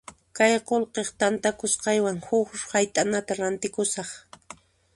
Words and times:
Kay 0.37 0.53
qullqi 0.69 1.03
tantakusqaywan 1.23 2.17
huk 2.29 2.49
hayt'anata 2.73 3.39
rantikusaq. 3.41 4.09